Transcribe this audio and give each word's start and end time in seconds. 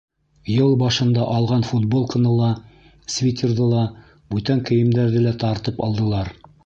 Йыл 0.51 0.71
башында 0.83 1.25
алған 1.33 1.65
футболканы 1.71 2.31
ла, 2.37 2.49
свитерҙы 3.17 3.67
ла, 3.75 3.85
бүтән 4.33 4.65
кейемдәрҙе 4.71 5.23
лә 5.27 5.35
тартып 5.45 5.85
алдылар... 5.91 6.33